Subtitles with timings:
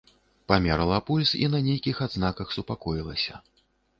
[0.51, 3.33] Памерала пульс і на нейкіх адзнаках супакоілася.